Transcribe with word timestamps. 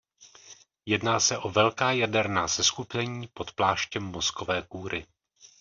Jedná 0.85 1.19
se 1.19 1.37
o 1.37 1.49
velká 1.49 1.91
jaderná 1.91 2.47
seskupení 2.47 3.27
pod 3.33 3.51
pláštěm 3.53 4.03
mozkové 4.03 4.63
kůry. 4.69 5.05